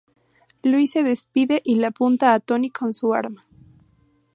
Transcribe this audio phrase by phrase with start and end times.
[0.63, 3.45] Luis se despide y le apunta a Tony con su arma.